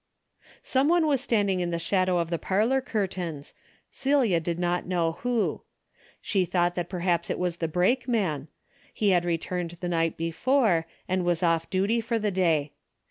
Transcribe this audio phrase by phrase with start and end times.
[0.63, 3.53] Some one was standing in the shadow of the parlor curtains,
[3.91, 5.61] Celia did not know who.
[6.19, 8.47] She thought that perhaps it was the brakeman.
[8.91, 12.71] He had returned the night before, and was off duty for the day.